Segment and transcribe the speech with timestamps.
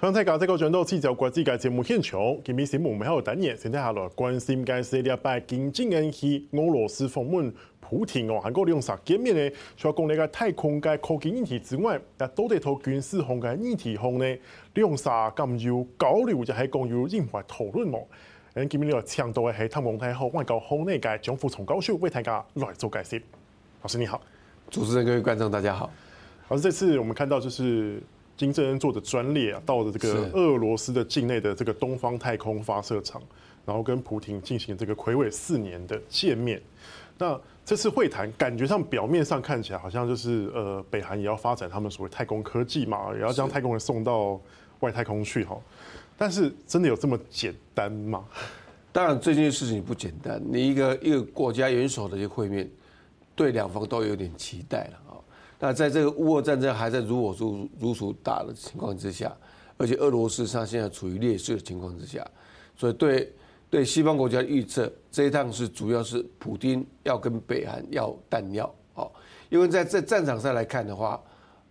[0.00, 14.38] 刚才讲这个转到记者国际界节目现场，今日新闻我们还有单元，现在下来关心嘅是礼拜金正恩去俄罗斯访问普廷哦，韩国两场见面呢，除了讲那个太空嘅科技议题之外，也都得投军事方嘅议题方呢，
[14.72, 17.98] 两场咁有交流，就系讲有任何讨论哦。
[18.54, 23.22] 诶，今日呢个强度嘅系台湾太后外交部内嘅张富聪教授为大家来做解释。
[23.82, 24.18] 老师你好，
[24.70, 25.90] 主持人各位观众大家好。
[26.48, 28.02] 老师，这次我们看到就是。
[28.40, 33.20] 金正恩做的专列啊，到了这个俄罗斯的境内的这个东方太空发射场，
[33.66, 36.58] 然后跟普廷进行这个魁伟四年的见面。
[37.18, 44.40] 那这次会谈感觉上表面上看起来好像就是呃，北韩也要发展他们所谓太空科技嘛，也要将太空人送到
[44.78, 45.60] 外太空去哈。
[46.16, 48.24] 但是真的有这么简单吗？
[48.90, 50.42] 当然，这件事情不简单。
[50.42, 52.66] 你一个一个国家元首的一个会面，
[53.36, 55.09] 对两方都有点期待了。
[55.62, 59.30] 那在这个乌俄战争还在如火如如荼打的情况之下，
[59.76, 62.26] 而且俄罗斯它现在处于劣势的情况之下，
[62.74, 63.30] 所以对
[63.68, 69.12] 对西方国家预测，这一趟是主要是普丁要跟北韩要弹药哦，
[69.50, 71.22] 因为在在战场上来看的话，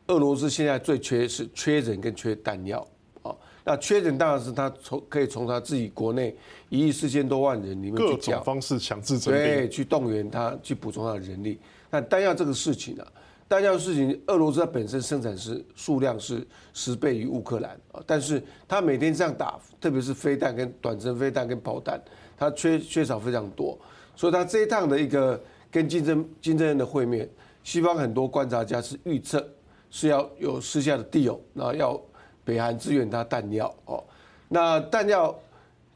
[0.06, 2.88] 俄罗斯现在最缺是缺人跟缺弹药
[3.24, 3.36] 哦。
[3.66, 6.36] 那缺人当然是他从可以从他自己国内
[6.70, 11.60] 一亿四千多万人里面去各种方式强制征兵，对，去动员他去补充他的人力。
[11.90, 13.12] 但弹药这个事情呢、啊？
[13.50, 22.00] 弹药的事情，俄罗斯它本身生产是数量是十倍于乌克兰啊，但是它每天这样打，特别是飞弹跟短程飞弹跟炮弹，
[22.38, 23.76] 它缺缺少非常多，
[24.16, 25.42] 所以它这一趟的一个
[25.72, 27.28] 跟金正金正恩的会面，
[27.64, 29.44] 西方很多观察家是预测
[29.90, 32.00] 是要有私下的 deal，然后要
[32.46, 34.04] 北韩支援它弹药哦，
[34.48, 35.36] 那弹药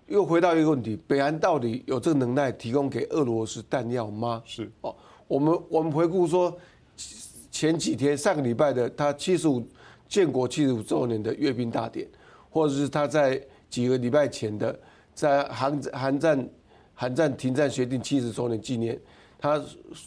[0.07, 4.41] 又回到一个问题，北韩到底有这个能耐提供给俄罗斯弹药吗？
[4.43, 4.95] 是哦，
[5.27, 6.51] 我们我们回顾说。
[7.53, 9.63] 前几天上个礼拜的他七十五
[10.09, 12.05] 建国七十五周年的阅兵大典，
[12.49, 13.39] 或者是他在
[13.69, 14.77] 几个礼拜前的
[15.13, 16.49] 在韩韩战
[16.95, 18.99] 韩战停战协定七十周年纪念，
[19.37, 19.63] 他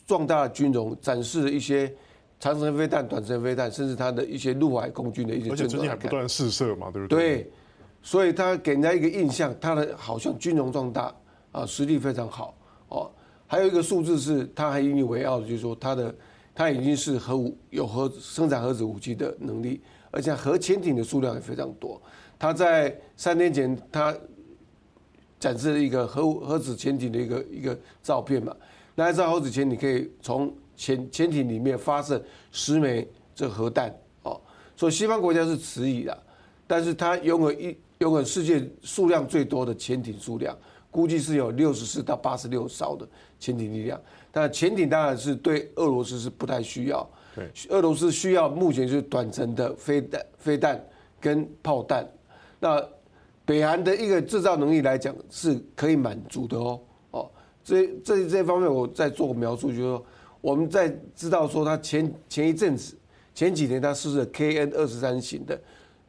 [0.08, 1.94] 壮大的军容，展示了一些
[2.40, 5.50] 长程飞弹、短程飞弹，甚至他的一些陆海空军的一些。
[5.52, 7.18] 而且最近还不断试射嘛，对不对？
[7.18, 7.52] 对，
[8.02, 11.14] 所以他给人家一个印象，他的好像军容壮大
[11.52, 13.08] 啊，实力非常好哦。
[13.46, 16.12] 还有一个数字是他还引以为傲的，就是说他的。
[16.56, 19.78] 它已经是核武有核生产核子武器的能力，
[20.10, 22.00] 而且核潜艇的数量也非常多。
[22.38, 24.16] 它在三天前，它
[25.38, 28.56] 展示了一个核核子潜艇的一个一个照片嘛。
[28.94, 34.40] 那一艘核子潜艇可以从潜潜艇里面发射十枚这核弹哦，
[34.74, 36.22] 所以西方国家是迟疑的，
[36.66, 40.56] 但是它拥有一拥有世界数量最多的潜艇数量，
[40.96, 43.06] 估计是有六十四到八十六艘的
[43.38, 44.00] 潜艇力量。
[44.32, 50.82] 但潜艇当然是对俄罗斯是不太需要，对，俄罗斯需要目前就是短程的飞弹、飞弹
[51.20, 52.08] 跟炮弹。
[52.58, 52.82] 那
[53.44, 56.80] 北韩的一个制造能力来讲是可以满足的哦。
[57.10, 57.30] 哦，
[57.62, 60.06] 这这这方面我再做个描述，就是说
[60.40, 62.96] 我们在知道说他前前一阵子
[63.34, 65.60] 前几年他试射 KN 二十三型的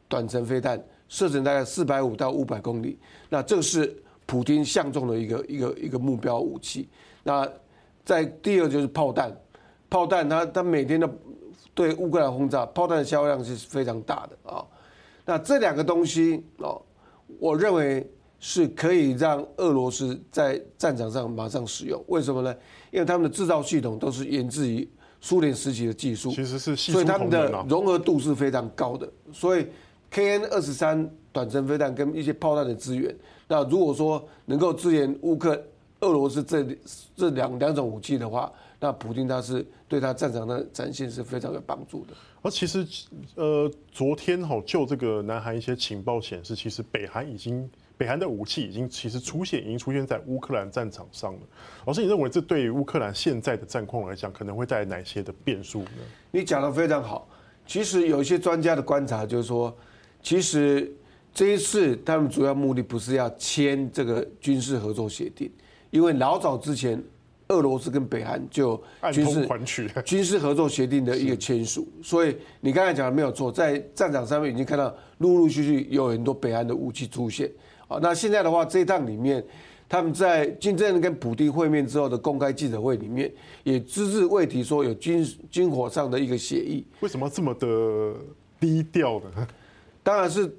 [0.08, 6.86] 短程飞弹，射程大概四百五到五百公里，那这个是普京相中的一个一个一个目标武器。
[7.24, 7.50] 那
[8.04, 9.34] 在第二就是炮弹，
[9.88, 11.10] 炮弹它它每天的
[11.72, 14.64] 对乌克兰轰炸，炮弹的销量是非常大的啊。
[15.24, 16.80] 那这两个东西哦，
[17.38, 18.06] 我认为
[18.38, 22.04] 是可以让俄罗斯在战场上马上使用。
[22.08, 22.54] 为什么呢？
[22.90, 24.86] 因为他们的制造系统都是源自于
[25.20, 29.10] 苏联时期的技术，其实是所以他们的融合度是非常高的。
[29.32, 29.66] 所以
[30.12, 33.14] KN 二十三短程飞弹跟一些炮弹的资源，
[33.46, 35.60] 那如果说能够支援乌克。
[36.00, 36.64] 俄罗斯这
[37.16, 42.14] 这两两种武器的话，那普京他是对他战场的展现是非常有帮助的。
[42.40, 42.86] 而其实，
[43.34, 51.40] 呃，昨天哈就这个南韩一些情报显示，其实北韩已经北韩的武器已经其实出现，已经出现在乌克兰战场上了。
[51.84, 55.90] 老师，你认为这对于乌克兰现在的战况来讲，可能会带来哪些的变数呢？
[56.30, 57.28] 你讲的非常好。
[57.66, 59.76] 其实有一些专家的观察就是说，
[60.22, 60.92] 其实
[61.32, 65.50] 这一次他们主要目的不是要签这个军事合作协定。
[65.90, 67.02] 因为老早之前，
[67.48, 68.78] 俄罗斯跟北韩就
[69.10, 69.48] 军事
[70.04, 77.50] 军事合作协定的一个签署，所以你刚才讲的没有错，在战场上面已经看到陆陆续续有很多北韩的武器出现。
[77.86, 79.42] 啊，那现在的话，这一趟里面，
[79.88, 83.32] 他们在金正恩跟普京会面之后的公开记者会里面，
[83.64, 86.84] 也只字未提说有军军火上的一个协议。
[87.00, 88.12] 为什么这么的
[88.60, 89.48] 低调呢？
[90.08, 90.50] 当然是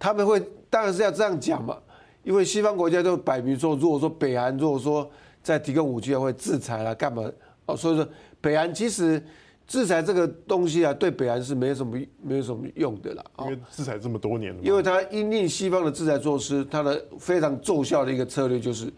[0.00, 1.78] 他们会，当然是要这样讲嘛。
[2.24, 5.08] 因为西方国家都摆明说，如果说北韩如果说
[5.44, 7.22] 再提供武器，会制裁啦，干嘛？
[7.66, 8.08] 哦，所以说
[8.40, 9.22] 北韩其实
[9.64, 13.24] 制裁这个东西啊，对北韩是没有什么没有什么用的啦。
[13.42, 18.92] 因为制裁这么多年了，因为他因应西方的制裁措施，他的非常奏效的一个策略就是，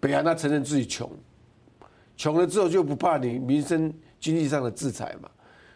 [0.00, 1.08] 北韩他承认自己穷，
[2.16, 5.30] 穷了之后就不怕你民生经济上的制裁嘛。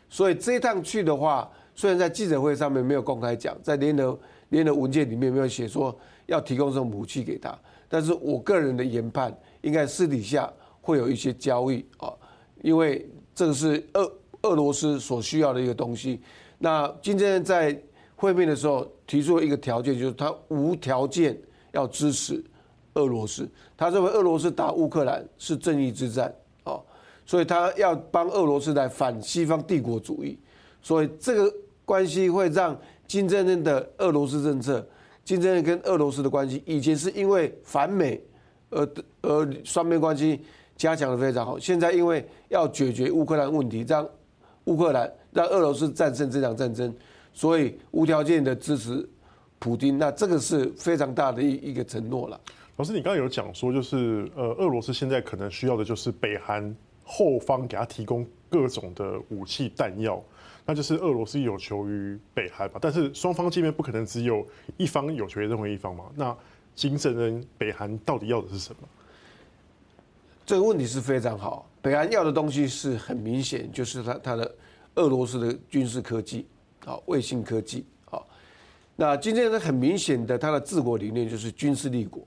[0.08, 1.48] 所以这一趟去的话，
[1.80, 12.12] 虽然在记者会上面没有公开讲，在联合联合文件里面没有写说要提供这种武器给他，但是我个人的研判，应该私底下会有一些交易啊，
[12.60, 14.12] 因为这个是俄
[14.42, 16.20] 俄罗斯所需要的一个东西。
[16.58, 17.74] 那今天在
[18.14, 21.34] 会面的时候提出了一个条件，就是他无条件
[21.72, 22.44] 要支持
[22.92, 26.30] 俄罗斯，他认为俄罗斯打乌克兰是正义之战。
[27.24, 30.36] 所以他要帮俄罗斯来反西方帝国主义，
[30.82, 31.54] 所以这个
[31.90, 32.78] 关系会让
[33.08, 34.86] 金正恩的俄罗斯政策，
[35.24, 38.22] 金正恩跟俄罗斯的关系以前是因为反美
[38.70, 38.88] 而
[39.22, 40.40] 而双边关系
[40.76, 44.08] 加强的非常好，现在因为要解决乌克兰问题，让
[44.66, 46.94] 乌克兰让俄罗斯战胜这场战争，
[47.32, 49.04] 所以无条件的支持
[49.58, 52.40] 普丁，那这个是非常大的一一个承诺了。
[52.76, 56.72] 老师，你刚刚有讲说，就是呃，俄罗斯现在可能需要的就是北韩。
[57.10, 60.22] 后方给他提供各种的武器弹药，
[60.64, 62.78] 那就是俄罗斯有求于北韩吧？
[62.80, 64.46] 但是双方见面不可能只有
[64.76, 66.04] 一方有求于任何一方嘛？
[66.14, 66.36] 那
[66.76, 68.88] 金正恩北韩到底要的是什么？
[70.46, 71.68] 这个问题是非常好。
[71.82, 74.54] 北韩要的东西是很明显，就是他他的
[74.94, 76.46] 俄罗斯的军事科技
[76.84, 78.22] 啊，卫星科技啊。
[78.94, 82.22] 那金正恩很明显的他的治国理念就是军事立国。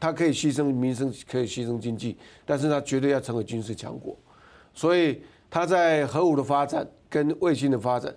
[0.00, 2.16] 他可以牺牲民生，可以牺牲经济，
[2.46, 4.16] 但是他绝对要成为军事强国。
[4.72, 8.14] 所以他在核武的发展跟卫星的发展，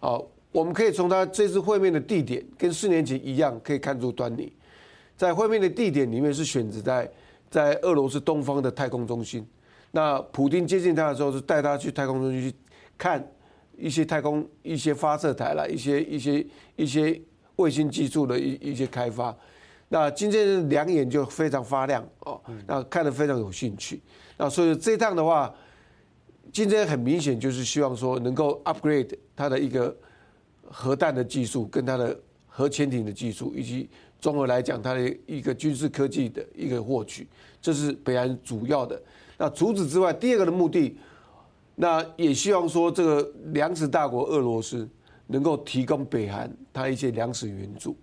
[0.00, 0.18] 啊，
[0.52, 4.52] 我们可以从他这次会面的地点跟四年前一样，可以看出端倪。
[5.16, 7.10] 在会面的地点里面是选择在
[7.50, 9.46] 在俄罗斯东方的太空中心。
[9.92, 12.56] 那普丁接近他的时候是带他去太空中心去
[12.96, 13.22] 看
[13.76, 16.46] 一些太空一些发射台啦，一些一些
[16.76, 17.20] 一些
[17.56, 19.36] 卫星技术的一一些开发。
[19.92, 24.00] 那金正恩两眼就非常发亮哦，那看得非常有兴趣。
[24.36, 25.52] 那所以这趟的话，
[26.52, 29.94] 金正恩很明显就是希望说能够 upgrade 他的一个
[30.62, 32.16] 核弹的技术，跟他的
[32.46, 33.90] 核潜艇的技术，以及
[34.20, 37.26] 综合来讲他的一个军事科技的一个获取，
[37.60, 39.02] 这是北韩主要的。
[39.36, 40.96] 那除此之外，第二个的目的，
[41.74, 44.88] 那也希望说这个粮食大国俄罗斯
[45.26, 47.96] 能够提供北韩他一些粮食援助。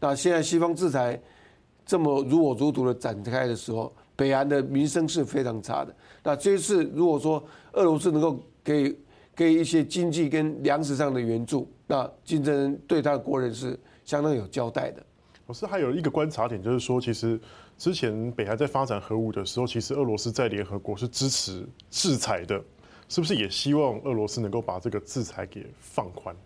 [0.00, 1.20] 那现在西方制裁
[1.84, 5.94] 这么如火如荼的展开的时候，北韩的民生是非常差的。
[6.22, 7.42] 那这一次如果说
[7.72, 8.94] 俄罗斯能够给
[9.34, 15.02] 给一些经济跟粮食上的援助，那金正恩对他的国人是相当有交代的。
[15.46, 17.40] 老师还有一个观察点，就是说，其实
[17.78, 22.62] 之前北韩在发展核武的时候，其实俄罗斯在联合国是支持制裁的，
[23.08, 26.36] 是不是也希望俄罗斯能够把这个制裁给放宽？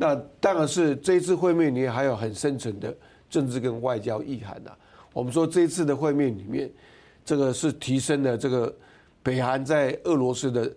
[0.00, 2.96] 那当然是这一次会面里面还有很深层的
[3.28, 4.70] 政治跟外交意涵呐。
[5.12, 6.70] 我们说这一次的会面里面，
[7.24, 8.72] 这个是提升了这个
[9.24, 10.72] 北韩在俄罗斯的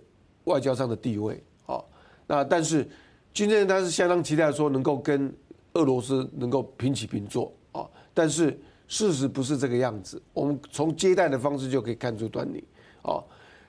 [0.46, 1.40] 外交上的地位。
[1.68, 1.80] 啊，
[2.26, 2.90] 那但是
[3.32, 5.32] 金正恩他是相当期待说能够跟
[5.74, 7.88] 俄罗斯能够平起平坐啊。
[8.16, 12.64] 但是事实不是这个样子，我们从接待的方式就可以看出端倪。
[13.04, 13.24] 哦，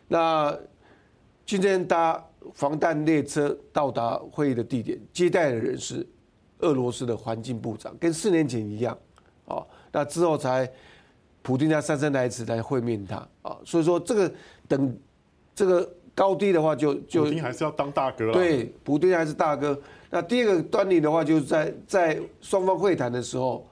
[0.09, 0.59] 那
[1.45, 2.25] 金正恩搭。
[2.55, 6.07] 防弹列车到达会议的地点，接待的人是
[6.59, 8.97] 俄罗斯的环境部长，跟四年前一样，
[9.47, 10.71] 啊，那之后才
[11.43, 14.33] 普丁他姗姗来迟来会面他，啊，所以说这个
[14.69, 14.97] 等
[15.55, 19.79] 这个高低的话就，就就还是要当大哥了，对，普丁还是大哥。
[20.11, 23.67] 那第二个端倪的话，就是在在双方会谈的时候，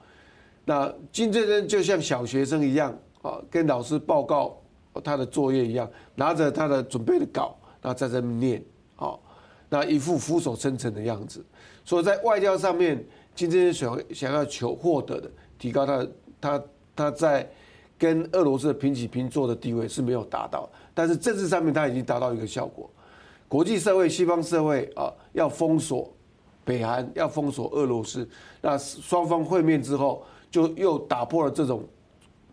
[0.65, 4.59] 那金正恩就像小学生一样，啊，跟老师报告
[5.03, 7.55] 他的作业一样，拿着他的准备的稿。
[7.81, 8.63] 那在这边念，
[8.95, 9.21] 好，
[9.69, 11.43] 那一副俯首称臣的样子，
[11.83, 16.07] 所以在外交上面，金正恩想想要求获得的，提高他
[16.39, 16.63] 他
[16.95, 17.49] 他在
[17.97, 22.89] 跟俄罗斯的平起平坐的地位是没有达到，但是政治上面他已经达到一个效果，
[23.47, 26.11] 国际社会、西方社会啊，要封锁
[26.63, 28.27] 北韩，要封锁俄罗斯，
[28.61, 31.83] 那双方会面之后，就又打破了这种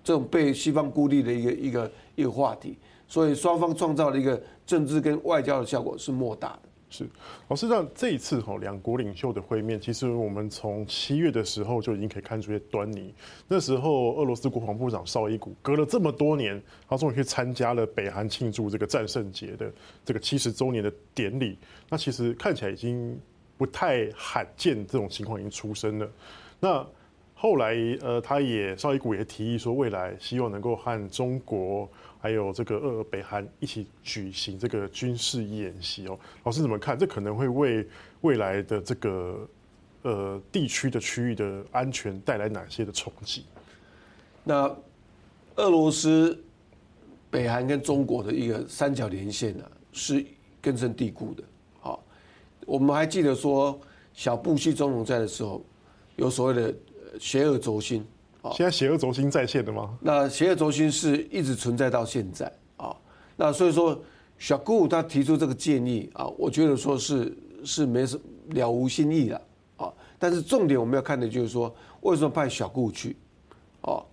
[0.02, 2.78] 这种被西方孤立的一个一个一个话题。
[3.08, 6.60] 所以双方创造了一个政治跟外交的效果是莫大的。
[6.90, 7.06] 是，
[7.48, 13.12] 老师，那这一次哈两国领袖的会面，其实我们从七月的时候就已经可以看出些端倪。
[13.46, 19.70] 那时候俄罗斯国防部长绍伊古隔了这么多年，他终于去参加了北韩庆祝这个战胜节的
[20.02, 21.58] 这个七十周年的典礼。
[21.90, 23.20] 那其实看起来已经
[23.58, 26.10] 不太罕见，这种情况已经出生了。
[26.58, 26.86] 那
[27.34, 31.86] 后来呃，他也绍伊古也提议说，未来希望能够和中国
[32.20, 36.18] 还有这个俄北韩一起举行这个军事演习哦。
[36.44, 36.98] 老师怎么看？
[36.98, 37.88] 这可能会为
[38.22, 39.48] 未来的这个
[40.02, 43.44] 呃地区的区域的安全带来哪些的冲击？
[44.44, 44.74] 那
[45.56, 46.42] 俄罗斯、
[47.30, 50.24] 北韩跟中国的一个三角连线呢、啊，是
[50.60, 51.42] 根深蒂固的。
[51.80, 52.02] 好，
[52.66, 53.78] 我们还记得说，
[54.12, 55.64] 小布希总统在的时候，
[56.16, 56.74] 有所谓的
[57.20, 58.04] 邪恶轴心。
[58.54, 59.98] 现在邪恶轴心在线的吗？
[60.00, 62.94] 那邪恶轴心是一直存在到现在啊。
[63.36, 64.00] 那所以说，
[64.38, 68.18] 小顾他提出这个建议啊，我觉得说是是没什
[68.50, 69.40] 了无新意了
[69.76, 69.92] 啊。
[70.18, 73.16] 但是重点我们要看的就是说，为什么派小顾去？
[73.82, 74.04] 哦。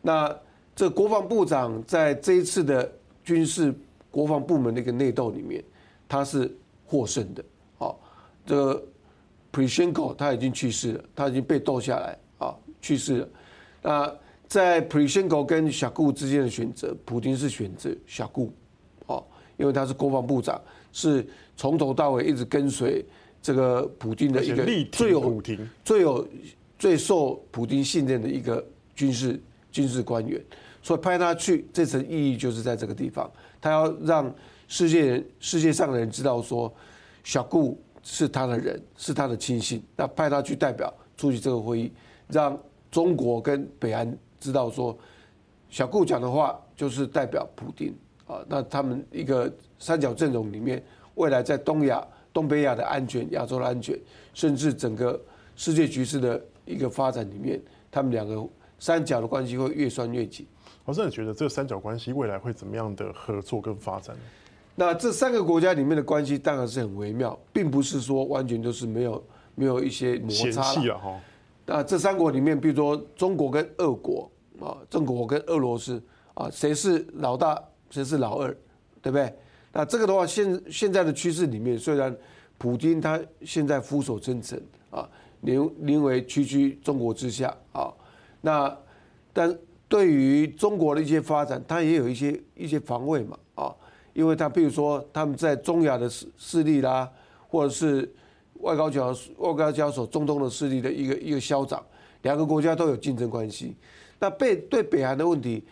[0.00, 0.34] 那
[0.74, 2.90] 这国防部长在这一次的
[3.22, 3.74] 军事
[4.10, 5.62] 国防部门的一个内斗里面，
[6.08, 7.44] 他是获胜的。
[7.78, 7.96] 哦，
[8.46, 8.82] 这个
[9.52, 13.28] Prichenko 他已经去世了，他已经被斗下来啊，去世了。
[13.84, 14.12] 那
[14.48, 18.52] 在 Prichenko 跟小顾之间的选择，普京是选择小顾，
[19.06, 19.24] 哦，
[19.56, 20.60] 因为他是国防部长，
[20.90, 21.24] 是
[21.56, 23.04] 从头到尾一直跟随
[23.40, 25.42] 这个普京的一个最有
[25.84, 26.28] 最有
[26.78, 29.40] 最受普京信任的一个军事。
[29.74, 30.40] 军事官员，
[30.80, 33.28] 所以派他去，这层意义就是在这个地方，
[33.60, 34.32] 他要让
[34.68, 36.72] 世界人、世界上的人知道说，
[37.24, 39.82] 小顾是他的人，是他的亲信。
[39.96, 41.92] 那派他去代表出席这个会议，
[42.28, 42.56] 让
[42.94, 44.96] 中国跟北韩知道说，
[45.68, 47.92] 小顾讲的话就是代表普丁
[48.24, 48.38] 啊。
[48.48, 50.80] 那他们一个三角阵容里面，
[51.16, 53.98] 未来在东亚、东北亚的安全、亚洲的安全，
[54.32, 55.20] 甚至整个
[55.56, 57.60] 世界局势的一个发展里面，
[57.90, 58.48] 他们两个。
[58.76, 60.46] 三角的关系会越拴越紧。
[60.84, 64.14] 我真的觉得这个三角关系未来会怎么样的合作跟发展？
[64.74, 69.24] 那这三个国家里面的关系当然是很微妙，并不是说完全都是没有
[69.54, 71.18] 没有一些摩擦了哈。
[71.66, 74.30] 那这三国里面，比如说中国跟俄国
[74.60, 76.02] 啊，中国跟俄罗斯
[76.34, 78.54] 啊，谁是老大，谁是老二，
[79.00, 79.34] 对不对？
[79.72, 82.14] 那这个的话，现现在的趋势里面，虽然
[82.58, 85.08] 普京他现在俯首称臣啊，
[85.40, 87.92] 宁宁为区区中国之下啊。
[88.40, 88.76] 那，
[89.32, 93.74] 但对于中国的一些发展，他也有一些一些防卫嘛，啊，
[94.12, 97.10] 因为他比如说他们在中亚的势势力啦，
[97.48, 98.12] 或者是
[98.64, 101.84] 外高交外高交所中东的势力的一个一个消长，
[102.22, 103.76] 两个国家都有竞争关系。
[104.18, 105.62] 那北对北韩的问题，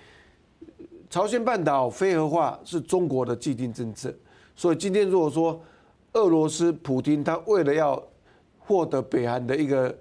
[1.09, 4.15] 朝鲜半岛非核化是中国的既定政策，
[4.55, 5.59] 所以今天如果说
[6.13, 8.03] 俄罗斯普京他为了要
[8.59, 9.97] 获得北韩的一个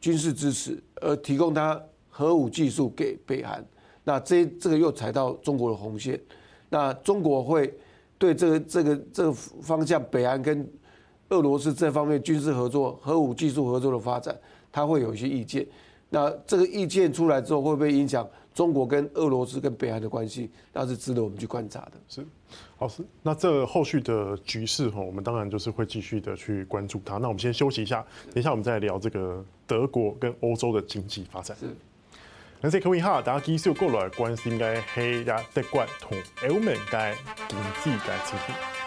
[0.00, 3.64] 军事支持，而提供他核武技术给北韩，
[4.04, 6.20] 那这这个又踩到中国的红线，
[6.68, 7.76] 那中国会
[8.18, 10.64] 对这个这个这个方向，北韩跟
[11.30, 14.36] 俄罗斯这方面军事合作、核武技术合作的发展，
[14.72, 15.66] 他会有一些意见。
[16.10, 20.50] 那这个意见出来之后，会不会影响中国跟俄罗斯跟北韩的关系？
[20.72, 21.92] 那是值得我们去观察的。
[22.08, 22.26] 是，
[22.78, 23.02] 好，是。
[23.22, 27.18] 那这后续的局势哈，我们当然就是会继续的去关注它。
[27.18, 31.54] 那我们先休息一下，等一下我们再聊这个德国跟欧洲的经济发展。
[31.60, 31.66] 是。
[32.62, 36.16] 那这各位哈，大家继续过来关心该黑呀德国同
[36.48, 37.14] 欧盟该
[37.48, 38.77] 经济该情形。